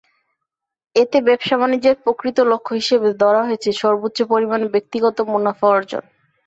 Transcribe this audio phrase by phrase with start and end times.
[0.95, 6.03] এতে ব্যবসা-বাণিজ্যের প্রকৃত লক্ষ্য হিসেবে ধরা হয়েছে সর্বোচ্চ পরিমাণ ব্যক্তিগত মুনাফা অর্জন।